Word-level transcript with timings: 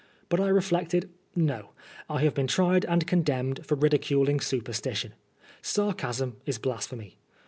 But 0.29 0.39
I 0.39 0.47
reflected" 0.47 1.11
No! 1.35 1.73
I 2.09 2.21
have 2.23 2.33
been 2.33 2.47
tried 2.47 2.85
and 2.85 3.05
condemned 3.05 3.63
for 3.63 3.77
ridicnling 3.77 4.41
superstition. 4.41 5.13
Sarcasm 5.61 6.37
is 6.47 6.57
Blasphemy. 6.57 7.19